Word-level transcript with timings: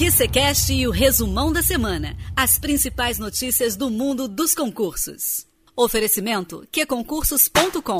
QCCast 0.00 0.72
e 0.72 0.88
o 0.88 0.90
resumão 0.90 1.52
da 1.52 1.62
semana. 1.62 2.16
As 2.34 2.58
principais 2.58 3.18
notícias 3.18 3.76
do 3.76 3.90
mundo 3.90 4.26
dos 4.26 4.54
concursos. 4.54 5.46
Oferecimento 5.76 6.66
qconcursos.com. 6.72 7.98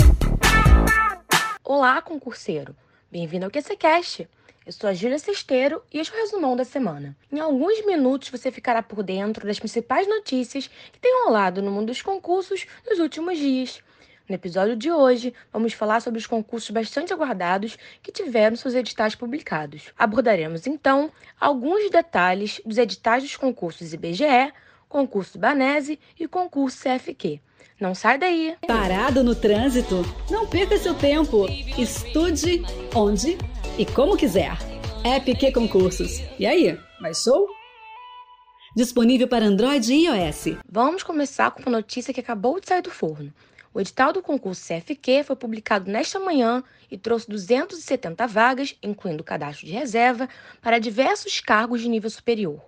Olá, 1.63 2.01
concurseiro. 2.01 2.75
Bem-vindo 3.13 3.45
ao 3.45 3.51
QCCast. 3.51 4.27
Eu 4.65 4.73
sou 4.73 4.89
a 4.89 4.95
Júlia 4.95 5.19
Cesteiro 5.19 5.83
e 5.93 5.99
este 5.99 6.15
é 6.15 6.17
o 6.17 6.21
resumão 6.23 6.57
da 6.57 6.65
semana. 6.65 7.15
Em 7.31 7.39
alguns 7.39 7.85
minutos 7.85 8.31
você 8.31 8.51
ficará 8.51 8.83
por 8.83 9.03
dentro 9.03 9.47
das 9.47 9.59
principais 9.59 10.09
notícias 10.09 10.71
que 10.91 10.99
têm 10.99 11.25
rolado 11.27 11.61
no 11.61 11.71
mundo 11.71 11.89
dos 11.89 12.01
concursos 12.01 12.65
nos 12.89 12.99
últimos 12.99 13.37
dias. 13.37 13.83
No 14.31 14.37
episódio 14.37 14.77
de 14.77 14.93
hoje, 14.93 15.35
vamos 15.53 15.73
falar 15.73 16.01
sobre 16.01 16.21
os 16.21 16.27
concursos 16.27 16.71
bastante 16.71 17.13
aguardados 17.13 17.77
que 18.01 18.13
tiveram 18.13 18.55
seus 18.55 18.77
editais 18.77 19.17
publicados. 19.17 19.87
Abordaremos 19.99 20.69
então 20.69 21.11
alguns 21.41 21.91
detalhes 21.91 22.61
dos 22.65 22.79
editais 22.79 23.25
dos 23.25 23.35
concursos 23.35 23.93
IBGE, 23.93 24.53
concurso 24.89 25.37
Banese 25.37 25.99
e 26.17 26.29
concurso 26.29 26.79
CFQ. 26.81 27.41
Não 27.81 27.93
sai 27.93 28.19
daí! 28.19 28.55
Parado 28.69 29.25
no 29.25 29.35
trânsito? 29.35 30.05
Não 30.31 30.47
perca 30.47 30.79
seu 30.79 30.95
tempo. 30.95 31.49
Estude 31.77 32.63
onde 32.95 33.37
e 33.77 33.85
como 33.85 34.17
quiser. 34.17 34.57
App 35.03 35.53
Concursos. 35.53 36.23
E 36.39 36.47
aí, 36.47 36.79
mais 37.01 37.21
show? 37.21 37.49
Disponível 38.77 39.27
para 39.27 39.45
Android 39.45 39.93
e 39.93 40.07
iOS. 40.07 40.57
Vamos 40.71 41.03
começar 41.03 41.51
com 41.51 41.63
uma 41.63 41.73
notícia 41.79 42.15
que 42.15 42.21
acabou 42.21 42.61
de 42.61 42.69
sair 42.69 42.83
do 42.83 42.93
forno. 42.93 43.35
O 43.73 43.81
edital 43.81 44.13
do 44.13 44.21
concurso 44.21 44.67
CFQ 44.67 45.23
foi 45.23 45.37
publicado 45.37 45.89
nesta 45.89 46.19
manhã 46.19 46.63
e 46.91 46.99
trouxe 46.99 47.29
270 47.29 48.27
vagas, 48.27 48.77
incluindo 48.83 49.23
cadastro 49.23 49.65
de 49.65 49.73
reserva, 49.73 50.29
para 50.61 50.81
diversos 50.81 51.39
cargos 51.39 51.81
de 51.81 51.89
nível 51.89 52.11
superior. 52.11 52.61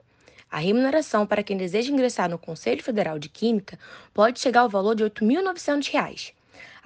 A 0.48 0.58
remuneração 0.58 1.26
para 1.26 1.42
quem 1.42 1.56
deseja 1.56 1.90
ingressar 1.90 2.30
no 2.30 2.38
Conselho 2.38 2.84
Federal 2.84 3.18
de 3.18 3.28
Química 3.28 3.76
pode 4.14 4.38
chegar 4.38 4.60
ao 4.60 4.68
valor 4.68 4.94
de 4.94 5.02
R$ 5.02 5.10
8.900. 5.10 6.34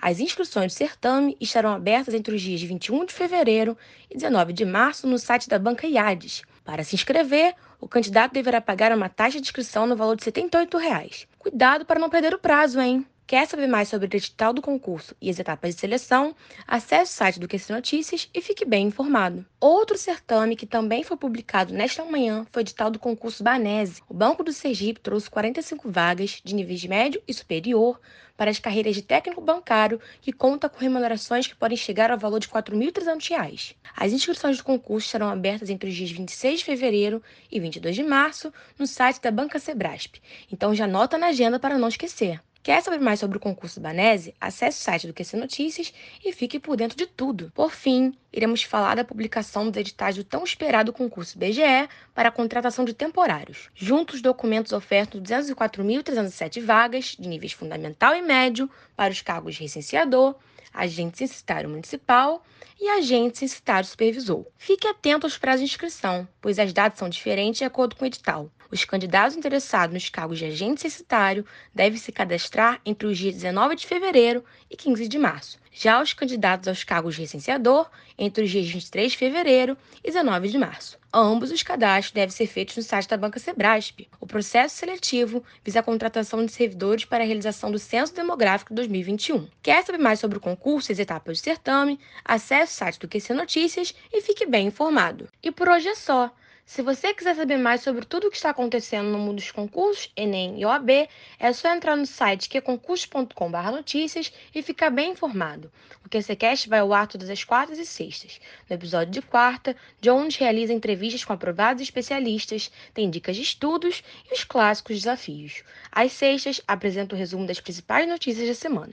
As 0.00 0.18
inscrições 0.18 0.72
do 0.72 0.76
certame 0.76 1.36
estarão 1.38 1.74
abertas 1.74 2.14
entre 2.14 2.34
os 2.34 2.40
dias 2.40 2.62
21 2.62 3.04
de 3.04 3.12
fevereiro 3.12 3.76
e 4.10 4.14
19 4.14 4.52
de 4.52 4.64
março 4.64 5.06
no 5.06 5.18
site 5.18 5.48
da 5.48 5.58
Banca 5.58 5.86
IADES. 5.86 6.42
Para 6.64 6.84
se 6.84 6.94
inscrever, 6.94 7.54
o 7.78 7.88
candidato 7.88 8.32
deverá 8.32 8.60
pagar 8.60 8.92
uma 8.92 9.10
taxa 9.10 9.38
de 9.40 9.44
inscrição 9.44 9.86
no 9.86 9.96
valor 9.96 10.16
de 10.16 10.24
78 10.24 10.78
reais. 10.78 11.26
Cuidado 11.38 11.84
para 11.84 12.00
não 12.00 12.08
perder 12.08 12.32
o 12.34 12.38
prazo, 12.38 12.80
hein? 12.80 13.06
Quer 13.28 13.44
saber 13.48 13.66
mais 13.66 13.88
sobre 13.88 14.06
o 14.06 14.16
edital 14.16 14.52
do 14.52 14.62
concurso 14.62 15.12
e 15.20 15.28
as 15.28 15.40
etapas 15.40 15.74
de 15.74 15.80
seleção? 15.80 16.32
Acesse 16.64 17.12
o 17.12 17.16
site 17.16 17.40
do 17.40 17.48
QC 17.48 17.72
Notícias 17.72 18.30
e 18.32 18.40
fique 18.40 18.64
bem 18.64 18.86
informado. 18.86 19.44
Outro 19.58 19.98
certame 19.98 20.54
que 20.54 20.64
também 20.64 21.02
foi 21.02 21.16
publicado 21.16 21.74
nesta 21.74 22.04
manhã 22.04 22.46
foi 22.52 22.62
o 22.62 22.62
edital 22.62 22.88
do 22.88 23.00
concurso 23.00 23.42
Banese. 23.42 24.00
O 24.08 24.14
Banco 24.14 24.44
do 24.44 24.52
Sergipe 24.52 25.00
trouxe 25.00 25.28
45 25.28 25.90
vagas 25.90 26.40
de 26.44 26.54
níveis 26.54 26.84
médio 26.84 27.20
e 27.26 27.34
superior 27.34 28.00
para 28.36 28.48
as 28.48 28.60
carreiras 28.60 28.94
de 28.94 29.02
técnico 29.02 29.40
bancário 29.40 30.00
que 30.20 30.32
conta 30.32 30.68
com 30.68 30.78
remunerações 30.78 31.48
que 31.48 31.56
podem 31.56 31.76
chegar 31.76 32.12
ao 32.12 32.18
valor 32.18 32.38
de 32.38 32.46
R$ 32.46 32.52
4.300. 32.52 33.74
As 33.96 34.12
inscrições 34.12 34.58
do 34.58 34.62
concurso 34.62 35.08
serão 35.08 35.28
abertas 35.28 35.68
entre 35.68 35.90
os 35.90 35.96
dias 35.96 36.12
26 36.12 36.60
de 36.60 36.64
fevereiro 36.64 37.20
e 37.50 37.58
22 37.58 37.96
de 37.96 38.04
março 38.04 38.54
no 38.78 38.86
site 38.86 39.20
da 39.20 39.32
Banca 39.32 39.58
Sebrasp. 39.58 40.20
Então 40.52 40.72
já 40.72 40.84
anota 40.84 41.18
na 41.18 41.26
agenda 41.26 41.58
para 41.58 41.76
não 41.76 41.88
esquecer. 41.88 42.40
Quer 42.66 42.82
saber 42.82 42.98
mais 42.98 43.20
sobre 43.20 43.36
o 43.36 43.40
concurso 43.40 43.80
Banese? 43.80 44.34
Acesse 44.40 44.80
o 44.80 44.82
site 44.82 45.06
do 45.06 45.14
QC 45.14 45.36
Notícias 45.36 45.94
e 46.24 46.32
fique 46.32 46.58
por 46.58 46.76
dentro 46.76 46.98
de 46.98 47.06
tudo. 47.06 47.52
Por 47.54 47.70
fim, 47.70 48.12
iremos 48.32 48.64
falar 48.64 48.96
da 48.96 49.04
publicação 49.04 49.70
dos 49.70 49.76
editais 49.76 50.16
do 50.16 50.24
tão 50.24 50.42
esperado 50.42 50.92
concurso 50.92 51.38
BGE 51.38 51.88
para 52.12 52.28
a 52.28 52.32
contratação 52.32 52.84
de 52.84 52.92
temporários. 52.92 53.70
Juntos, 53.72 54.16
os 54.16 54.20
documentos 54.20 54.72
ofertam 54.72 55.22
204.307 55.22 56.60
vagas 56.60 57.16
de 57.16 57.28
níveis 57.28 57.52
fundamental 57.52 58.16
e 58.16 58.22
médio 58.22 58.68
para 58.96 59.12
os 59.12 59.22
cargos 59.22 59.54
de 59.54 59.62
licenciador, 59.62 60.34
agente 60.74 61.18
censitário 61.18 61.70
municipal 61.70 62.44
e 62.80 62.88
agente 62.88 63.38
censitário 63.38 63.88
supervisor. 63.88 64.44
Fique 64.58 64.88
atento 64.88 65.24
aos 65.24 65.38
prazos 65.38 65.60
de 65.60 65.66
inscrição, 65.66 66.26
pois 66.40 66.58
as 66.58 66.72
datas 66.72 66.98
são 66.98 67.08
diferentes 67.08 67.58
de 67.58 67.64
acordo 67.64 67.94
com 67.94 68.02
o 68.02 68.08
edital. 68.08 68.50
Os 68.70 68.84
candidatos 68.84 69.36
interessados 69.36 69.94
nos 69.94 70.08
cargos 70.08 70.38
de 70.38 70.44
agente 70.44 70.80
censitário 70.80 71.44
devem 71.74 71.98
se 71.98 72.10
cadastrar 72.10 72.80
entre 72.84 73.06
os 73.06 73.16
dias 73.16 73.34
19 73.34 73.76
de 73.76 73.86
fevereiro 73.86 74.44
e 74.70 74.76
15 74.76 75.06
de 75.08 75.18
março. 75.18 75.58
Já 75.78 76.00
os 76.00 76.14
candidatos 76.14 76.68
aos 76.68 76.82
cargos 76.84 77.16
de 77.16 77.20
licenciador, 77.20 77.90
entre 78.16 78.44
os 78.44 78.50
dias 78.50 78.66
23 78.66 79.12
de 79.12 79.18
fevereiro 79.18 79.76
e 80.02 80.06
19 80.10 80.48
de 80.48 80.56
março. 80.56 80.98
Ambos 81.12 81.50
os 81.50 81.62
cadastros 81.62 82.12
devem 82.12 82.30
ser 82.30 82.46
feitos 82.46 82.76
no 82.76 82.82
site 82.82 83.08
da 83.08 83.16
Banca 83.16 83.38
Sebrasp. 83.38 84.08
O 84.18 84.26
processo 84.26 84.76
seletivo 84.76 85.44
visa 85.62 85.80
a 85.80 85.82
contratação 85.82 86.44
de 86.44 86.50
servidores 86.50 87.04
para 87.04 87.22
a 87.22 87.26
realização 87.26 87.70
do 87.70 87.78
Censo 87.78 88.14
Demográfico 88.14 88.74
2021. 88.74 89.48
Quer 89.62 89.84
saber 89.84 89.98
mais 89.98 90.18
sobre 90.18 90.38
o 90.38 90.40
concurso 90.40 90.90
e 90.90 90.94
as 90.94 90.98
etapas 90.98 91.38
do 91.38 91.44
certame? 91.44 92.00
Acesse 92.24 92.72
o 92.72 92.76
site 92.76 93.00
do 93.00 93.08
QC 93.08 93.34
Notícias 93.34 93.94
e 94.12 94.22
fique 94.22 94.46
bem 94.46 94.68
informado. 94.68 95.28
E 95.42 95.50
por 95.50 95.68
hoje 95.68 95.88
é 95.88 95.94
só. 95.94 96.30
Se 96.68 96.82
você 96.82 97.14
quiser 97.14 97.36
saber 97.36 97.58
mais 97.58 97.80
sobre 97.80 98.04
tudo 98.04 98.26
o 98.26 98.30
que 98.30 98.36
está 98.36 98.50
acontecendo 98.50 99.08
no 99.08 99.18
mundo 99.18 99.36
dos 99.36 99.52
concursos, 99.52 100.10
Enem 100.16 100.60
e 100.60 100.66
OAB, 100.66 101.08
é 101.38 101.52
só 101.52 101.72
entrar 101.72 101.94
no 101.94 102.04
site 102.04 102.48
qconcursos.com.br 102.48 103.70
notícias 103.70 104.32
e 104.52 104.60
ficar 104.62 104.90
bem 104.90 105.12
informado. 105.12 105.70
O 106.04 106.08
QCCast 106.08 106.68
vai 106.68 106.80
ao 106.80 106.92
ar 106.92 107.06
todas 107.06 107.30
as 107.30 107.44
quartas 107.44 107.78
e 107.78 107.86
sextas. 107.86 108.40
No 108.68 108.74
episódio 108.74 109.12
de 109.12 109.22
quarta, 109.22 109.76
Jones 110.00 110.34
realiza 110.34 110.72
entrevistas 110.72 111.24
com 111.24 111.32
aprovados 111.32 111.80
especialistas, 111.80 112.72
tem 112.92 113.08
dicas 113.08 113.36
de 113.36 113.42
estudos 113.42 114.02
e 114.28 114.34
os 114.34 114.42
clássicos 114.42 114.96
desafios. 114.96 115.62
Às 115.92 116.12
sextas, 116.14 116.60
apresenta 116.66 117.14
o 117.14 117.18
resumo 117.18 117.46
das 117.46 117.60
principais 117.60 118.08
notícias 118.08 118.48
da 118.48 118.54
semana. 118.54 118.92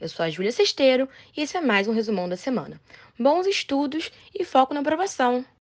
Eu 0.00 0.08
sou 0.08 0.24
a 0.24 0.30
Júlia 0.30 0.52
Cesteiro 0.52 1.08
e 1.36 1.42
esse 1.42 1.56
é 1.56 1.60
mais 1.60 1.88
um 1.88 1.92
resumão 1.92 2.28
da 2.28 2.36
semana. 2.36 2.80
Bons 3.18 3.44
estudos 3.48 4.12
e 4.32 4.44
foco 4.44 4.72
na 4.72 4.80
aprovação! 4.80 5.44